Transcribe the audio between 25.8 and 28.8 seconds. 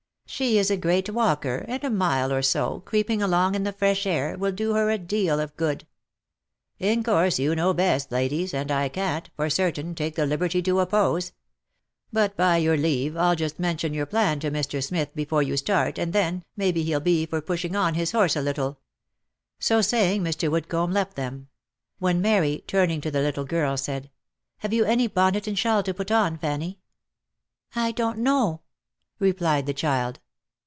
to put on, Fanny V*" I don't know,"